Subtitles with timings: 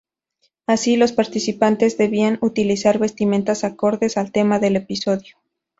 [0.65, 5.37] Así, los participantes debían utilizar vestimentas acordes al tema del episodio.